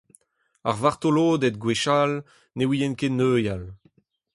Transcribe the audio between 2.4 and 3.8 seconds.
ne ouient ket neuial.